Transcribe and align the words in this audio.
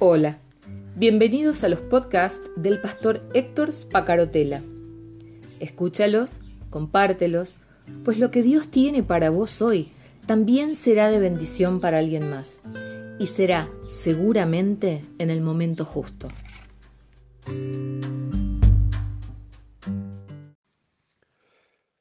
Hola, 0.00 0.38
bienvenidos 0.94 1.64
a 1.64 1.68
los 1.68 1.80
podcasts 1.80 2.48
del 2.54 2.80
pastor 2.80 3.20
Héctor 3.34 3.72
Spacarotela. 3.72 4.62
Escúchalos, 5.58 6.38
compártelos, 6.70 7.56
pues 8.04 8.20
lo 8.20 8.30
que 8.30 8.44
Dios 8.44 8.68
tiene 8.68 9.02
para 9.02 9.30
vos 9.30 9.60
hoy 9.60 9.90
también 10.24 10.76
será 10.76 11.10
de 11.10 11.18
bendición 11.18 11.80
para 11.80 11.98
alguien 11.98 12.30
más 12.30 12.60
y 13.18 13.26
será 13.26 13.68
seguramente 13.88 15.04
en 15.18 15.30
el 15.30 15.40
momento 15.40 15.84
justo. 15.84 16.28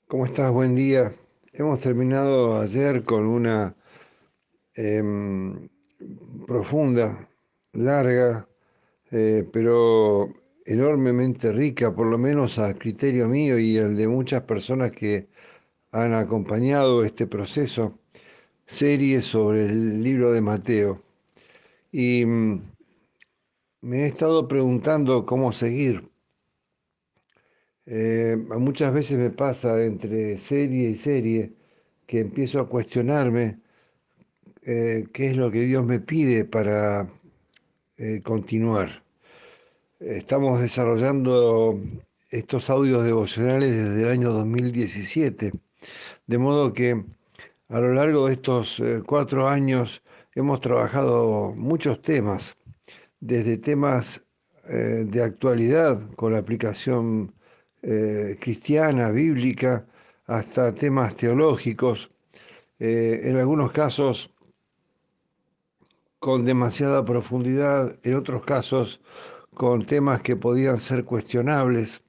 ¿Cómo 0.07 0.27
estás? 0.27 0.52
Buen 0.52 0.75
día. 0.75 1.09
Hemos 1.51 1.82
terminado 1.82 2.59
ayer 2.59 3.04
con 3.04 3.25
una 3.25 3.75
em, 4.75 5.68
profunda, 6.45 7.28
larga, 7.77 8.47
eh, 9.11 9.47
pero 9.54 10.33
enormemente 10.65 11.54
rica, 11.54 11.95
por 11.95 12.07
lo 12.07 12.17
menos 12.17 12.59
a 12.59 12.73
criterio 12.73 13.27
mío 13.29 13.57
y 13.59 13.77
el 13.77 13.95
de 13.97 14.07
muchas 14.07 14.41
personas 14.43 14.91
que 14.91 15.27
han 15.91 16.13
acompañado 16.13 17.03
este 17.03 17.27
proceso, 17.27 18.00
serie 18.65 19.21
sobre 19.21 19.65
el 19.65 20.03
libro 20.03 20.31
de 20.31 20.41
Mateo. 20.41 21.03
Y 21.91 22.25
mm, 22.25 22.61
me 23.81 24.03
he 24.03 24.07
estado 24.07 24.47
preguntando 24.47 25.25
cómo 25.25 25.51
seguir. 25.51 26.09
Eh, 27.86 28.36
muchas 28.59 28.93
veces 28.93 29.17
me 29.17 29.29
pasa 29.29 29.81
entre 29.83 30.37
serie 30.37 30.89
y 30.89 30.95
serie 30.95 31.53
que 32.05 32.19
empiezo 32.22 32.59
a 32.59 32.69
cuestionarme 32.69 33.59
eh, 34.64 35.06
qué 35.14 35.28
es 35.28 35.38
lo 35.38 35.50
que 35.52 35.62
Dios 35.62 35.86
me 35.86 36.00
pide 36.02 36.45
para 36.45 37.09
eh, 37.98 38.22
continuar. 38.23 39.03
Estamos 40.00 40.62
desarrollando 40.62 41.80
estos 42.30 42.70
audios 42.70 43.03
devocionales 43.03 43.76
desde 43.76 44.03
el 44.03 44.09
año 44.09 44.31
2017, 44.31 45.52
de 46.28 46.38
modo 46.38 46.73
que 46.73 47.03
a 47.70 47.80
lo 47.80 47.94
largo 47.94 48.28
de 48.28 48.34
estos 48.34 48.81
cuatro 49.06 49.48
años 49.48 50.02
hemos 50.36 50.59
trabajado 50.59 51.53
muchos 51.56 52.02
temas, 52.02 52.56
desde 53.20 53.58
temas 53.58 54.22
eh, 54.70 55.06
de 55.08 55.23
actualidad 55.23 56.02
con 56.16 56.34
la 56.34 56.40
aplicación 56.40 57.34
eh, 57.81 58.38
cristiana, 58.40 59.12
bíblica, 59.12 59.86
hasta 60.25 60.75
temas 60.75 61.16
teológicos, 61.16 62.12
eh, 62.78 63.22
en 63.23 63.38
algunos 63.38 63.72
casos 63.72 64.30
con 66.20 66.46
demasiada 66.46 67.06
profundidad, 67.06 67.98
en 68.04 68.16
otros 68.16 68.44
casos 68.44 69.00
con 69.54 69.86
temas 69.86 70.22
que 70.22 70.36
podían 70.36 70.80
ser 70.80 71.04
cuestionables 71.04 72.02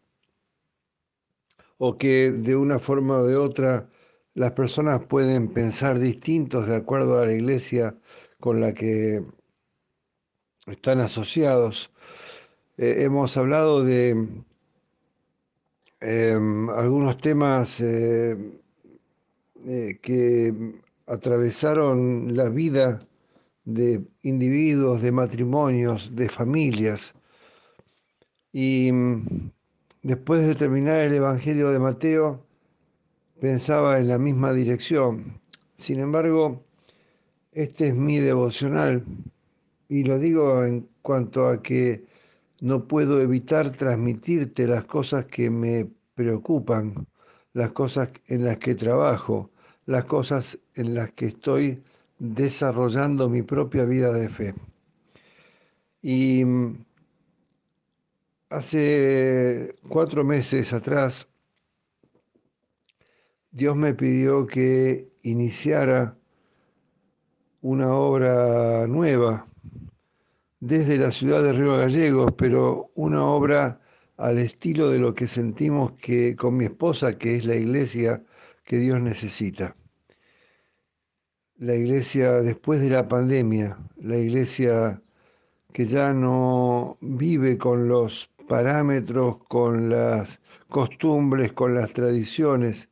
o 1.78 1.96
que 1.96 2.32
de 2.32 2.56
una 2.56 2.78
forma 2.78 3.18
o 3.18 3.24
de 3.26 3.36
otra 3.36 3.88
las 4.34 4.52
personas 4.52 5.04
pueden 5.06 5.48
pensar 5.48 5.98
distintos 5.98 6.66
de 6.68 6.76
acuerdo 6.76 7.20
a 7.20 7.26
la 7.26 7.32
iglesia 7.32 7.96
con 8.40 8.60
la 8.60 8.72
que 8.74 9.24
están 10.66 11.00
asociados. 11.00 11.90
Eh, 12.76 13.04
hemos 13.04 13.36
hablado 13.36 13.82
de 13.82 14.44
em, 16.00 16.70
algunos 16.70 17.16
temas 17.16 17.80
eh, 17.80 18.36
eh, 19.66 19.98
que 20.00 20.54
atravesaron 21.06 22.36
la 22.36 22.48
vida 22.48 23.00
de 23.68 24.02
individuos, 24.22 25.02
de 25.02 25.12
matrimonios, 25.12 26.16
de 26.16 26.30
familias. 26.30 27.12
Y 28.50 28.90
mm, 28.90 29.50
después 30.02 30.46
de 30.46 30.54
terminar 30.54 31.00
el 31.00 31.14
Evangelio 31.14 31.68
de 31.68 31.78
Mateo, 31.78 32.46
pensaba 33.40 33.98
en 33.98 34.08
la 34.08 34.18
misma 34.18 34.54
dirección. 34.54 35.38
Sin 35.76 36.00
embargo, 36.00 36.64
este 37.52 37.88
es 37.88 37.94
mi 37.94 38.18
devocional 38.18 39.04
y 39.88 40.02
lo 40.04 40.18
digo 40.18 40.64
en 40.64 40.88
cuanto 41.02 41.48
a 41.48 41.62
que 41.62 42.06
no 42.60 42.88
puedo 42.88 43.20
evitar 43.20 43.70
transmitirte 43.72 44.66
las 44.66 44.84
cosas 44.84 45.26
que 45.26 45.50
me 45.50 45.90
preocupan, 46.14 47.06
las 47.52 47.72
cosas 47.72 48.08
en 48.28 48.46
las 48.46 48.56
que 48.56 48.74
trabajo, 48.74 49.50
las 49.84 50.04
cosas 50.04 50.58
en 50.74 50.94
las 50.94 51.12
que 51.12 51.26
estoy 51.26 51.82
desarrollando 52.18 53.28
mi 53.28 53.42
propia 53.42 53.84
vida 53.84 54.12
de 54.12 54.28
fe. 54.28 54.54
Y 56.02 56.44
mm, 56.44 56.84
hace 58.50 59.76
cuatro 59.88 60.24
meses 60.24 60.72
atrás 60.72 61.28
Dios 63.50 63.76
me 63.76 63.94
pidió 63.94 64.46
que 64.46 65.10
iniciara 65.22 66.16
una 67.60 67.92
obra 67.92 68.86
nueva 68.86 69.48
desde 70.60 70.98
la 70.98 71.10
ciudad 71.10 71.42
de 71.42 71.52
Río 71.52 71.76
Gallegos, 71.76 72.32
pero 72.36 72.90
una 72.94 73.24
obra 73.24 73.80
al 74.16 74.38
estilo 74.38 74.90
de 74.90 74.98
lo 74.98 75.14
que 75.14 75.26
sentimos 75.26 75.92
que 75.92 76.36
con 76.36 76.56
mi 76.56 76.66
esposa, 76.66 77.16
que 77.16 77.36
es 77.36 77.46
la 77.46 77.56
iglesia 77.56 78.22
que 78.64 78.78
Dios 78.78 79.00
necesita. 79.00 79.76
La 81.58 81.74
iglesia 81.74 82.40
después 82.40 82.80
de 82.80 82.90
la 82.90 83.08
pandemia, 83.08 83.76
la 84.00 84.16
iglesia 84.16 85.02
que 85.72 85.84
ya 85.84 86.12
no 86.12 86.96
vive 87.00 87.58
con 87.58 87.88
los 87.88 88.30
parámetros, 88.46 89.38
con 89.48 89.90
las 89.90 90.40
costumbres, 90.68 91.52
con 91.52 91.74
las 91.74 91.94
tradiciones, 91.94 92.88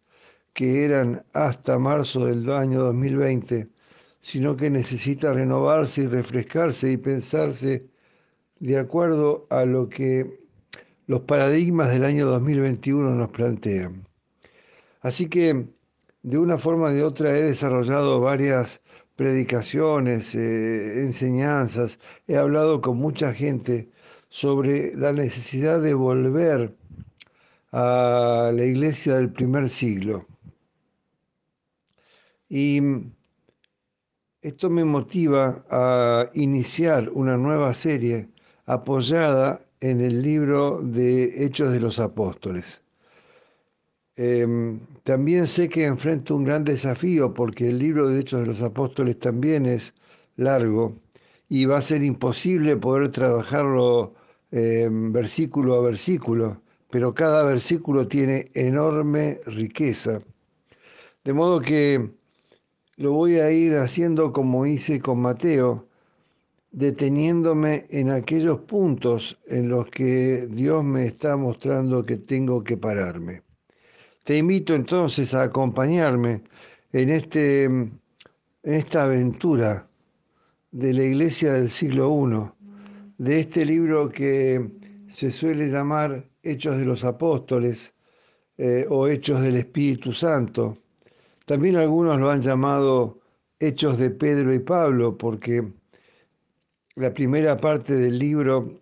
que 0.52 0.84
eran 0.84 1.24
hasta 1.32 1.78
marzo 1.78 2.26
del 2.26 2.50
año 2.50 2.82
2020, 2.82 3.68
sino 4.20 4.56
que 4.56 4.68
necesita 4.68 5.32
renovarse 5.32 6.02
y 6.02 6.06
refrescarse 6.08 6.90
y 6.90 6.96
pensarse 6.96 7.86
de 8.58 8.78
acuerdo 8.78 9.46
a 9.48 9.64
lo 9.64 9.88
que 9.88 10.40
los 11.06 11.20
paradigmas 11.20 11.90
del 11.90 12.04
año 12.04 12.26
2021 12.26 13.10
nos 13.10 13.30
plantean. 13.30 14.08
Así 15.02 15.28
que 15.28 15.68
de 16.26 16.38
una 16.38 16.58
forma 16.58 16.86
o 16.86 16.92
de 16.92 17.04
otra 17.04 17.30
he 17.38 17.42
desarrollado 17.44 18.18
varias 18.20 18.80
predicaciones, 19.14 20.34
eh, 20.34 21.04
enseñanzas, 21.04 22.00
he 22.26 22.36
hablado 22.36 22.80
con 22.80 22.96
mucha 22.96 23.32
gente 23.32 23.88
sobre 24.28 24.96
la 24.96 25.12
necesidad 25.12 25.80
de 25.80 25.94
volver 25.94 26.74
a 27.70 28.50
la 28.52 28.64
iglesia 28.64 29.14
del 29.14 29.32
primer 29.32 29.68
siglo. 29.68 30.26
Y 32.48 32.80
esto 34.42 34.68
me 34.68 34.84
motiva 34.84 35.64
a 35.70 36.28
iniciar 36.34 37.08
una 37.10 37.36
nueva 37.36 37.72
serie 37.72 38.30
apoyada 38.64 39.64
en 39.78 40.00
el 40.00 40.22
libro 40.22 40.80
de 40.82 41.44
Hechos 41.44 41.72
de 41.72 41.80
los 41.80 42.00
Apóstoles. 42.00 42.82
Em, 44.16 44.80
también 45.04 45.46
sé 45.46 45.68
que 45.68 45.84
enfrento 45.84 46.34
un 46.36 46.44
gran 46.44 46.64
desafío 46.64 47.34
porque 47.34 47.68
el 47.68 47.78
libro 47.78 48.08
de 48.08 48.20
Hechos 48.20 48.40
de 48.40 48.46
los 48.46 48.62
Apóstoles 48.62 49.18
también 49.18 49.66
es 49.66 49.92
largo 50.36 50.96
y 51.50 51.66
va 51.66 51.78
a 51.78 51.82
ser 51.82 52.02
imposible 52.02 52.76
poder 52.78 53.10
trabajarlo 53.10 54.14
em, 54.50 55.12
versículo 55.12 55.74
a 55.74 55.82
versículo, 55.82 56.62
pero 56.90 57.14
cada 57.14 57.42
versículo 57.44 58.08
tiene 58.08 58.46
enorme 58.54 59.40
riqueza. 59.46 60.20
De 61.24 61.32
modo 61.34 61.60
que 61.60 62.10
lo 62.96 63.12
voy 63.12 63.36
a 63.36 63.50
ir 63.52 63.74
haciendo 63.76 64.32
como 64.32 64.66
hice 64.66 65.00
con 65.00 65.20
Mateo, 65.20 65.88
deteniéndome 66.72 67.86
en 67.90 68.10
aquellos 68.10 68.60
puntos 68.60 69.38
en 69.46 69.68
los 69.68 69.88
que 69.90 70.46
Dios 70.50 70.84
me 70.84 71.06
está 71.06 71.36
mostrando 71.36 72.06
que 72.06 72.16
tengo 72.18 72.64
que 72.64 72.76
pararme. 72.78 73.45
Te 74.26 74.36
invito 74.36 74.74
entonces 74.74 75.34
a 75.34 75.44
acompañarme 75.44 76.42
en, 76.92 77.10
este, 77.10 77.62
en 77.62 78.00
esta 78.64 79.04
aventura 79.04 79.88
de 80.72 80.92
la 80.92 81.04
iglesia 81.04 81.52
del 81.52 81.70
siglo 81.70 82.10
I, 82.10 82.50
de 83.18 83.38
este 83.38 83.64
libro 83.64 84.08
que 84.08 84.68
se 85.06 85.30
suele 85.30 85.66
llamar 85.66 86.28
Hechos 86.42 86.76
de 86.76 86.84
los 86.84 87.04
Apóstoles 87.04 87.94
eh, 88.58 88.84
o 88.90 89.06
Hechos 89.06 89.42
del 89.42 89.58
Espíritu 89.58 90.12
Santo. 90.12 90.76
También 91.44 91.76
algunos 91.76 92.18
lo 92.18 92.28
han 92.28 92.42
llamado 92.42 93.20
Hechos 93.60 93.96
de 93.96 94.10
Pedro 94.10 94.52
y 94.52 94.58
Pablo, 94.58 95.16
porque 95.16 95.72
la 96.96 97.14
primera 97.14 97.56
parte 97.58 97.94
del 97.94 98.18
libro, 98.18 98.80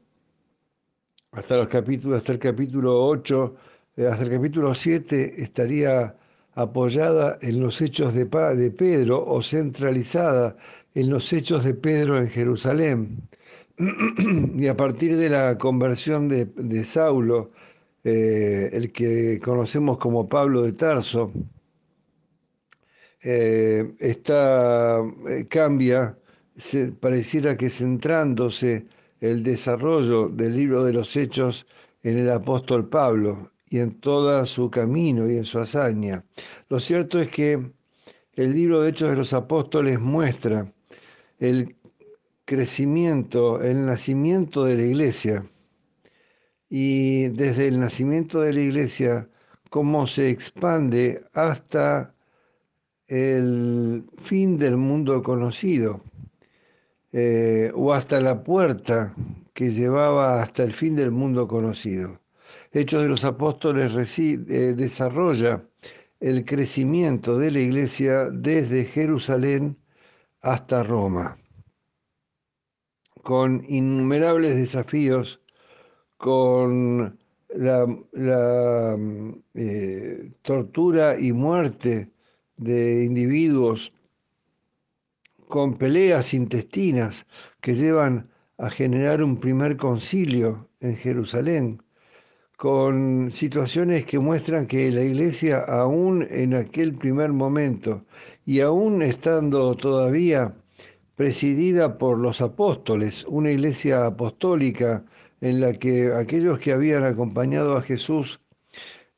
hasta, 1.32 1.58
los 1.58 1.68
capítulos, 1.68 2.16
hasta 2.16 2.32
el 2.32 2.38
capítulo 2.38 3.04
8, 3.04 3.56
eh, 3.56 3.73
hasta 3.96 4.24
el 4.24 4.30
capítulo 4.30 4.74
7, 4.74 5.34
estaría 5.38 6.16
apoyada 6.54 7.38
en 7.42 7.60
los 7.60 7.80
hechos 7.80 8.14
de, 8.14 8.24
de 8.24 8.70
Pedro 8.70 9.24
o 9.24 9.42
centralizada 9.42 10.56
en 10.94 11.10
los 11.10 11.32
hechos 11.32 11.64
de 11.64 11.74
Pedro 11.74 12.18
en 12.18 12.28
Jerusalén. 12.28 13.28
y 14.56 14.66
a 14.66 14.76
partir 14.76 15.16
de 15.16 15.28
la 15.28 15.58
conversión 15.58 16.28
de, 16.28 16.84
Saulo, 16.84 17.52
eh, 18.04 18.70
el 18.72 18.92
que 18.92 19.40
conocemos 19.40 19.98
como 19.98 20.28
Pablo 20.28 20.62
de 20.62 20.72
Tarso, 20.72 21.32
eh, 23.22 23.94
eh, 23.98 25.46
cambia, 25.48 26.18
pareciera 27.00 27.56
que 27.56 27.70
centrándose 27.70 28.86
el 29.20 29.42
desarrollo 29.42 30.28
del 30.28 30.56
libro 30.56 30.84
de 30.84 30.92
los 30.92 31.16
Hechos 31.16 31.66
en 32.02 32.18
el 32.18 32.30
apóstol 32.30 32.88
Pablo 32.88 33.53
y 33.68 33.78
en 33.78 34.00
todo 34.00 34.44
su 34.46 34.70
camino 34.70 35.28
y 35.30 35.36
en 35.36 35.44
su 35.44 35.58
hazaña. 35.58 36.24
Lo 36.68 36.80
cierto 36.80 37.20
es 37.20 37.28
que 37.28 37.72
el 38.34 38.54
libro 38.54 38.80
de 38.80 38.90
Hechos 38.90 39.10
de 39.10 39.16
los 39.16 39.32
Apóstoles 39.32 40.00
muestra 40.00 40.72
el 41.38 41.76
crecimiento, 42.44 43.62
el 43.62 43.86
nacimiento 43.86 44.64
de 44.64 44.76
la 44.76 44.82
iglesia 44.84 45.44
y 46.68 47.28
desde 47.28 47.68
el 47.68 47.80
nacimiento 47.80 48.40
de 48.40 48.52
la 48.52 48.60
iglesia 48.60 49.28
cómo 49.70 50.06
se 50.06 50.30
expande 50.30 51.24
hasta 51.32 52.14
el 53.06 54.04
fin 54.18 54.58
del 54.58 54.76
mundo 54.76 55.22
conocido 55.22 56.02
eh, 57.12 57.70
o 57.74 57.92
hasta 57.92 58.20
la 58.20 58.42
puerta 58.42 59.14
que 59.52 59.70
llevaba 59.70 60.42
hasta 60.42 60.64
el 60.64 60.72
fin 60.72 60.96
del 60.96 61.12
mundo 61.12 61.46
conocido. 61.46 62.20
Hechos 62.76 63.04
de 63.04 63.08
los 63.08 63.24
Apóstoles 63.24 64.18
eh, 64.18 64.36
desarrolla 64.74 65.64
el 66.18 66.44
crecimiento 66.44 67.38
de 67.38 67.52
la 67.52 67.60
iglesia 67.60 68.28
desde 68.32 68.84
Jerusalén 68.84 69.78
hasta 70.40 70.82
Roma, 70.82 71.36
con 73.22 73.64
innumerables 73.68 74.56
desafíos, 74.56 75.40
con 76.16 77.16
la, 77.54 77.86
eh, 79.54 80.32
tortura 80.42 81.16
y 81.16 81.32
muerte 81.32 82.10
de 82.56 83.04
individuos, 83.04 83.92
con 85.46 85.78
peleas 85.78 86.34
intestinas 86.34 87.24
que 87.60 87.74
llevan 87.74 88.28
a 88.58 88.68
generar 88.68 89.22
un 89.22 89.38
primer 89.38 89.76
concilio 89.76 90.68
en 90.80 90.96
Jerusalén, 90.96 91.80
con 92.56 93.30
situaciones 93.32 94.04
que 94.04 94.18
muestran 94.18 94.66
que 94.66 94.90
la 94.90 95.02
iglesia 95.02 95.58
aún 95.58 96.26
en 96.30 96.54
aquel 96.54 96.94
primer 96.94 97.32
momento 97.32 98.04
y 98.46 98.60
aún 98.60 99.02
estando 99.02 99.74
todavía 99.74 100.54
presidida 101.16 101.98
por 101.98 102.18
los 102.18 102.40
apóstoles, 102.40 103.24
una 103.28 103.50
iglesia 103.50 104.06
apostólica 104.06 105.04
en 105.40 105.60
la 105.60 105.74
que 105.74 106.12
aquellos 106.12 106.58
que 106.58 106.72
habían 106.72 107.04
acompañado 107.04 107.76
a 107.76 107.82
Jesús 107.82 108.40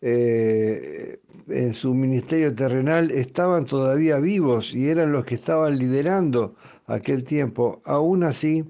eh, 0.00 1.20
en 1.48 1.74
su 1.74 1.94
ministerio 1.94 2.54
terrenal 2.54 3.10
estaban 3.10 3.64
todavía 3.64 4.18
vivos 4.18 4.74
y 4.74 4.88
eran 4.88 5.12
los 5.12 5.24
que 5.24 5.36
estaban 5.36 5.78
liderando 5.78 6.54
aquel 6.86 7.24
tiempo. 7.24 7.80
Aún 7.84 8.24
así, 8.24 8.64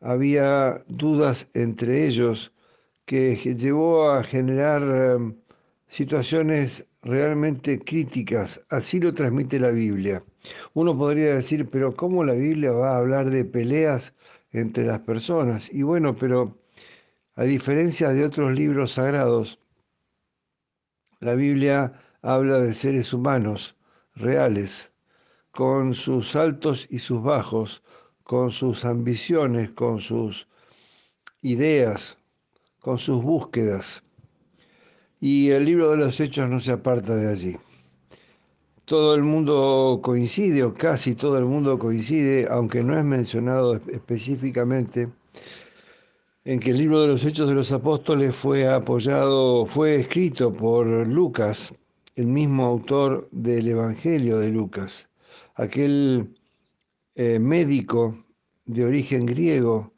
había 0.00 0.84
dudas 0.88 1.48
entre 1.54 2.06
ellos 2.06 2.52
que 3.04 3.36
llevó 3.36 4.10
a 4.10 4.24
generar 4.24 4.82
em, 4.82 5.34
situaciones 5.88 6.86
realmente 7.02 7.78
críticas. 7.78 8.60
Así 8.70 9.00
lo 9.00 9.12
transmite 9.14 9.58
la 9.60 9.70
Biblia. 9.70 10.24
Uno 10.74 10.96
podría 10.96 11.34
decir, 11.34 11.68
pero 11.68 11.94
¿cómo 11.94 12.24
la 12.24 12.34
Biblia 12.34 12.72
va 12.72 12.94
a 12.94 12.98
hablar 12.98 13.30
de 13.30 13.44
peleas 13.44 14.14
entre 14.52 14.84
las 14.84 15.00
personas? 15.00 15.70
Y 15.72 15.82
bueno, 15.82 16.14
pero 16.14 16.58
a 17.34 17.44
diferencia 17.44 18.10
de 18.10 18.24
otros 18.24 18.52
libros 18.52 18.92
sagrados, 18.92 19.58
la 21.20 21.34
Biblia 21.34 22.00
habla 22.22 22.58
de 22.58 22.74
seres 22.74 23.12
humanos 23.12 23.76
reales, 24.14 24.90
con 25.50 25.94
sus 25.94 26.34
altos 26.36 26.86
y 26.90 26.98
sus 26.98 27.22
bajos, 27.22 27.82
con 28.22 28.50
sus 28.52 28.84
ambiciones, 28.84 29.70
con 29.70 30.00
sus 30.00 30.48
ideas, 31.42 32.18
con 32.82 32.98
sus 32.98 33.22
búsquedas. 33.22 34.02
Y 35.20 35.50
el 35.50 35.64
libro 35.64 35.90
de 35.92 35.96
los 35.96 36.20
hechos 36.20 36.50
no 36.50 36.60
se 36.60 36.72
aparta 36.72 37.14
de 37.16 37.30
allí. 37.30 37.56
Todo 38.84 39.14
el 39.14 39.22
mundo 39.22 40.00
coincide, 40.02 40.64
o 40.64 40.74
casi 40.74 41.14
todo 41.14 41.38
el 41.38 41.44
mundo 41.44 41.78
coincide, 41.78 42.48
aunque 42.50 42.82
no 42.82 42.98
es 42.98 43.04
mencionado 43.04 43.76
específicamente, 43.76 45.08
en 46.44 46.58
que 46.58 46.70
el 46.70 46.78
libro 46.78 47.00
de 47.00 47.06
los 47.06 47.24
Hechos 47.24 47.48
de 47.48 47.54
los 47.54 47.70
Apóstoles 47.70 48.34
fue 48.34 48.66
apoyado, 48.66 49.64
fue 49.64 49.94
escrito 49.94 50.52
por 50.52 50.86
Lucas, 51.06 51.72
el 52.16 52.26
mismo 52.26 52.64
autor 52.64 53.28
del 53.30 53.68
Evangelio 53.68 54.38
de 54.38 54.48
Lucas, 54.48 55.08
aquel 55.54 56.34
eh, 57.14 57.38
médico 57.38 58.24
de 58.66 58.84
origen 58.84 59.26
griego, 59.26 59.91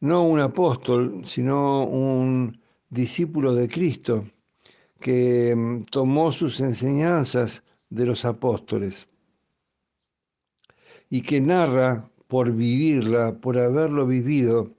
no 0.00 0.22
un 0.24 0.40
apóstol, 0.40 1.22
sino 1.24 1.84
un 1.84 2.60
discípulo 2.90 3.54
de 3.54 3.68
Cristo, 3.68 4.24
que 5.00 5.54
mm, 5.56 5.84
tomó 5.84 6.32
sus 6.32 6.60
enseñanzas 6.60 7.62
de 7.90 8.06
los 8.06 8.24
apóstoles 8.24 9.08
y 11.10 11.22
que 11.22 11.40
narra 11.40 12.10
por 12.26 12.52
vivirla, 12.52 13.38
por 13.40 13.58
haberlo 13.58 14.06
vivido, 14.06 14.74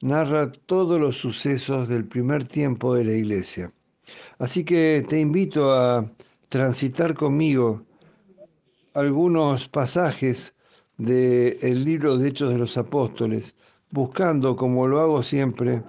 narra 0.00 0.52
todos 0.52 1.00
los 1.00 1.16
sucesos 1.16 1.88
del 1.88 2.04
primer 2.06 2.46
tiempo 2.46 2.94
de 2.94 3.04
la 3.04 3.12
iglesia. 3.12 3.72
Así 4.38 4.64
que 4.64 5.04
te 5.08 5.18
invito 5.18 5.72
a 5.72 6.10
transitar 6.48 7.14
conmigo 7.14 7.86
algunos 8.94 9.68
pasajes 9.68 10.54
del 10.98 11.84
libro 11.84 12.18
de 12.18 12.28
Hechos 12.28 12.52
de 12.52 12.58
los 12.58 12.76
Apóstoles, 12.76 13.54
buscando, 13.92 14.56
como 14.56 14.88
lo 14.88 14.98
hago 14.98 15.22
siempre, 15.22 15.82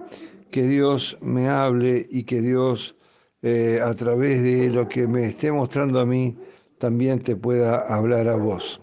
que 0.52 0.62
Dios 0.62 1.18
me 1.20 1.48
hable 1.48 2.06
y 2.08 2.22
que 2.22 2.40
Dios, 2.40 2.94
eh, 3.42 3.80
a 3.82 3.92
través 3.94 4.42
de 4.42 4.70
lo 4.70 4.86
que 4.88 5.08
me 5.08 5.26
esté 5.26 5.50
mostrando 5.50 5.98
a 5.98 6.06
mí, 6.06 6.36
también 6.78 7.20
te 7.20 7.34
pueda 7.34 7.78
hablar 7.78 8.28
a 8.28 8.36
vos. 8.36 8.80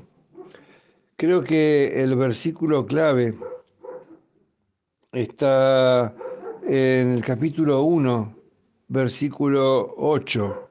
Creo 1.16 1.44
que 1.44 2.02
el 2.02 2.16
versículo 2.16 2.86
clave 2.86 3.38
está 5.12 6.14
en 6.68 7.12
el 7.12 7.24
capítulo 7.24 7.84
1, 7.84 8.36
versículo 8.88 9.94
8. 9.98 10.70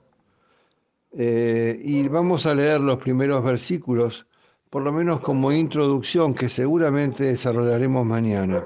Eh, 1.12 1.80
y 1.84 2.08
vamos 2.08 2.46
a 2.46 2.54
leer 2.54 2.80
los 2.80 2.98
primeros 2.98 3.44
versículos 3.44 4.26
por 4.70 4.82
lo 4.82 4.92
menos 4.92 5.20
como 5.20 5.50
introducción 5.50 6.32
que 6.32 6.48
seguramente 6.48 7.24
desarrollaremos 7.24 8.06
mañana. 8.06 8.64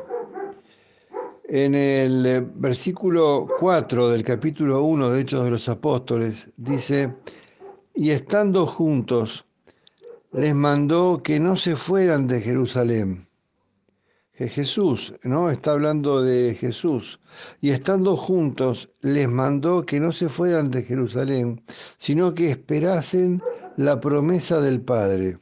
En 1.49 1.75
el 1.75 2.27
eh, 2.27 2.47
versículo 2.57 3.49
4 3.59 4.11
del 4.11 4.23
capítulo 4.23 4.85
1 4.85 5.11
de 5.11 5.21
Hechos 5.23 5.45
de 5.45 5.51
los 5.51 5.69
Apóstoles 5.69 6.47
dice, 6.59 7.15
y 7.95 8.11
estando 8.11 8.67
juntos, 8.67 9.47
les 10.33 10.55
mandó 10.55 11.23
que 11.23 11.41
no 11.41 11.57
se 11.57 11.75
fueran 11.75 12.27
de 12.27 12.41
Jerusalén. 12.43 13.27
Jesús, 14.37 15.15
¿no? 15.23 15.49
Está 15.49 15.71
hablando 15.71 16.21
de 16.21 16.55
Jesús. 16.55 17.21
Y 17.61 17.71
estando 17.71 18.17
juntos, 18.17 18.89
les 19.01 19.29
mandó 19.29 19.87
que 19.87 20.01
no 20.01 20.11
se 20.11 20.29
fueran 20.29 20.73
de 20.73 20.83
Jerusalén, 20.83 21.63
sino 21.99 22.35
que 22.35 22.51
esperasen 22.51 23.41
la 23.77 24.01
promesa 24.01 24.61
del 24.61 24.81
Padre 24.81 25.39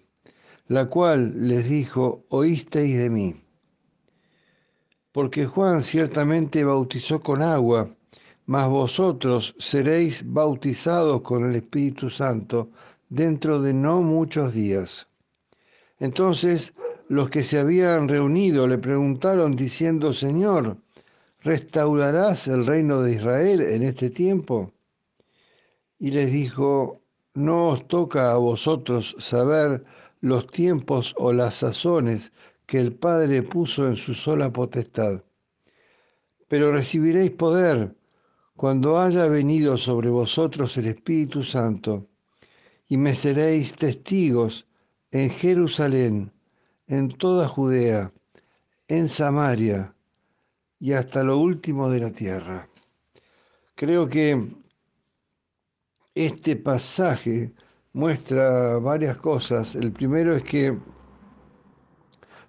la 0.68 0.86
cual 0.86 1.34
les 1.36 1.68
dijo, 1.68 2.24
oísteis 2.28 2.98
de 2.98 3.10
mí. 3.10 3.34
Porque 5.12 5.46
Juan 5.46 5.82
ciertamente 5.82 6.64
bautizó 6.64 7.20
con 7.20 7.42
agua, 7.42 7.94
mas 8.46 8.68
vosotros 8.68 9.54
seréis 9.58 10.24
bautizados 10.26 11.22
con 11.22 11.48
el 11.48 11.56
Espíritu 11.56 12.10
Santo 12.10 12.70
dentro 13.08 13.60
de 13.60 13.74
no 13.74 14.02
muchos 14.02 14.54
días. 14.54 15.06
Entonces 15.98 16.72
los 17.08 17.28
que 17.28 17.42
se 17.42 17.58
habían 17.58 18.08
reunido 18.08 18.66
le 18.66 18.78
preguntaron 18.78 19.54
diciendo, 19.54 20.14
Señor, 20.14 20.78
¿restaurarás 21.40 22.48
el 22.48 22.64
reino 22.64 23.02
de 23.02 23.12
Israel 23.12 23.60
en 23.60 23.82
este 23.82 24.08
tiempo? 24.08 24.72
Y 25.98 26.10
les 26.10 26.32
dijo, 26.32 27.02
no 27.34 27.68
os 27.68 27.86
toca 27.86 28.32
a 28.32 28.36
vosotros 28.36 29.14
saber 29.18 29.84
los 30.22 30.46
tiempos 30.46 31.14
o 31.18 31.32
las 31.32 31.56
sazones 31.56 32.32
que 32.64 32.78
el 32.78 32.94
Padre 32.94 33.42
puso 33.42 33.86
en 33.86 33.96
su 33.96 34.14
sola 34.14 34.50
potestad. 34.50 35.22
Pero 36.48 36.72
recibiréis 36.72 37.32
poder 37.32 37.94
cuando 38.56 39.00
haya 39.00 39.26
venido 39.26 39.76
sobre 39.76 40.08
vosotros 40.10 40.76
el 40.78 40.86
Espíritu 40.86 41.42
Santo, 41.42 42.06
y 42.88 42.96
me 42.96 43.14
seréis 43.14 43.74
testigos 43.74 44.66
en 45.10 45.30
Jerusalén, 45.30 46.32
en 46.86 47.08
toda 47.08 47.48
Judea, 47.48 48.12
en 48.86 49.08
Samaria 49.08 49.94
y 50.78 50.92
hasta 50.92 51.22
lo 51.22 51.38
último 51.38 51.90
de 51.90 52.00
la 52.00 52.12
tierra. 52.12 52.68
Creo 53.74 54.08
que 54.08 54.54
este 56.14 56.54
pasaje 56.56 57.52
muestra 57.92 58.78
varias 58.78 59.16
cosas. 59.16 59.74
El 59.74 59.92
primero 59.92 60.34
es 60.36 60.42
que 60.42 60.78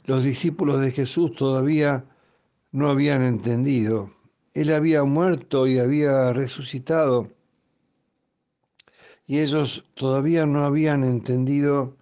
los 0.06 0.24
discípulos 0.24 0.80
de 0.82 0.92
Jesús 0.92 1.36
todavía 1.36 2.06
no 2.72 2.90
habían 2.90 3.24
entendido. 3.24 4.12
Él 4.54 4.72
había 4.72 5.04
muerto 5.04 5.68
y 5.68 5.80
había 5.80 6.34
resucitado 6.34 7.30
y 9.26 9.40
ellos 9.40 9.86
todavía 9.96 10.46
no 10.46 10.66
habían 10.66 11.04
entendido 11.04 11.96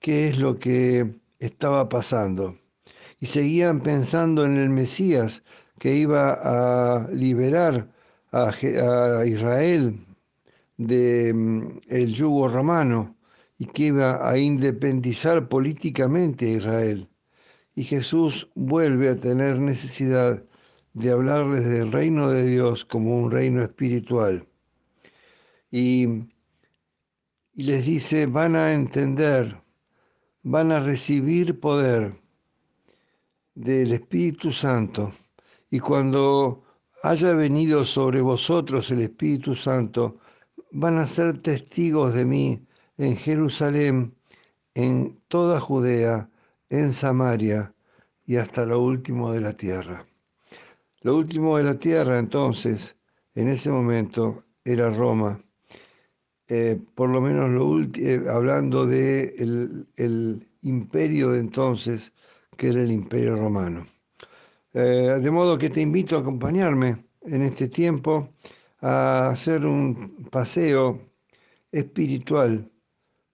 qué 0.00 0.28
es 0.28 0.38
lo 0.38 0.58
que 0.58 1.20
estaba 1.38 1.88
pasando. 1.88 2.58
Y 3.20 3.26
seguían 3.26 3.80
pensando 3.80 4.44
en 4.44 4.56
el 4.56 4.70
Mesías 4.70 5.42
que 5.78 5.94
iba 5.94 6.32
a 6.42 7.08
liberar 7.10 7.92
a, 8.32 8.50
Israel 9.24 10.04
del 10.76 11.34
mm, 11.34 11.80
el 11.88 12.12
yugo 12.14 12.48
romano 12.48 13.16
y 13.58 13.66
que 13.66 13.84
iba 13.86 14.28
a 14.28 14.38
independizar 14.38 15.48
políticamente 15.48 16.46
a 16.46 16.56
Israel. 16.58 17.08
Y 17.74 17.84
Jesús 17.84 18.50
vuelve 18.54 19.08
a 19.08 19.16
tener 19.16 19.58
necesidad 19.58 20.42
de 20.94 21.10
hablarles 21.10 21.64
del 21.68 21.92
reino 21.92 22.30
de 22.30 22.46
Dios 22.46 22.84
como 22.84 23.16
un 23.16 23.30
reino 23.30 23.62
espiritual. 23.62 24.46
Y, 25.70 26.06
y 27.54 27.64
les 27.64 27.84
dice, 27.84 28.26
van 28.26 28.56
a 28.56 28.72
entender, 28.72 29.60
van 30.42 30.72
a 30.72 30.80
recibir 30.80 31.60
poder 31.60 32.18
del 33.54 33.92
Espíritu 33.92 34.52
Santo. 34.52 35.12
Y 35.70 35.80
cuando 35.80 36.62
haya 37.02 37.34
venido 37.34 37.84
sobre 37.84 38.20
vosotros 38.20 38.90
el 38.90 39.00
Espíritu 39.00 39.54
Santo, 39.54 40.18
van 40.78 40.98
a 40.98 41.06
ser 41.06 41.40
testigos 41.40 42.12
de 42.12 42.26
mí 42.26 42.66
en 42.98 43.16
Jerusalén, 43.16 44.14
en 44.74 45.18
toda 45.28 45.58
Judea, 45.58 46.28
en 46.68 46.92
Samaria 46.92 47.72
y 48.26 48.36
hasta 48.36 48.66
lo 48.66 48.82
último 48.82 49.32
de 49.32 49.40
la 49.40 49.54
tierra. 49.54 50.06
Lo 51.00 51.16
último 51.16 51.56
de 51.56 51.64
la 51.64 51.78
tierra 51.78 52.18
entonces, 52.18 52.94
en 53.34 53.48
ese 53.48 53.70
momento, 53.70 54.44
era 54.64 54.90
Roma. 54.90 55.40
Eh, 56.46 56.78
por 56.94 57.08
lo 57.08 57.22
menos 57.22 57.50
lo 57.50 57.82
eh, 57.96 58.26
hablando 58.28 58.84
de 58.84 59.34
el, 59.38 60.46
imperio 60.60 61.30
de 61.30 61.40
entonces, 61.40 62.12
que 62.58 62.68
era 62.68 62.82
el 62.82 62.92
imperio 62.92 63.34
romano. 63.36 63.86
Eh, 64.74 65.20
de 65.22 65.30
modo 65.30 65.56
que 65.56 65.70
te 65.70 65.80
invito 65.80 66.16
a 66.18 66.20
acompañarme 66.20 67.06
en 67.22 67.42
este 67.42 67.68
tiempo 67.68 68.28
a 68.88 69.30
hacer 69.30 69.66
un 69.66 70.28
paseo 70.30 71.00
espiritual 71.72 72.70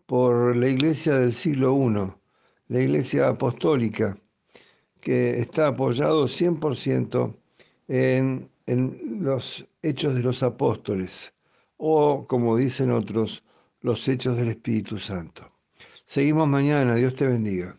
por 0.06 0.56
la 0.56 0.66
iglesia 0.66 1.16
del 1.16 1.35
siglo 1.35 1.76
I, 1.76 2.11
la 2.68 2.80
iglesia 2.80 3.28
apostólica, 3.28 4.16
que 5.02 5.38
está 5.38 5.66
apoyado 5.66 6.25
100% 6.25 7.37
en, 7.88 8.49
en 8.64 9.18
los 9.21 9.66
hechos 9.82 10.14
de 10.14 10.23
los 10.23 10.42
apóstoles, 10.42 11.35
o 11.76 12.26
como 12.26 12.56
dicen 12.56 12.90
otros, 12.90 13.44
los 13.82 14.09
hechos 14.09 14.38
del 14.38 14.49
Espíritu 14.49 14.99
Santo. 14.99 15.52
Seguimos 16.06 16.49
mañana, 16.49 16.94
Dios 16.94 17.14
te 17.14 17.26
bendiga. 17.26 17.76